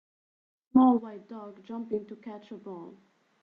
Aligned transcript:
Small 0.71 0.97
white 0.97 1.29
dog 1.29 1.61
jumping 1.63 2.07
to 2.07 2.15
catch 2.15 2.49
a 2.49 2.57
ball 2.57 2.97